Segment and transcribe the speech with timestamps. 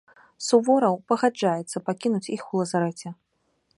[0.45, 3.07] Сувораў пагаджаецца пакінуць іх у лазарэце.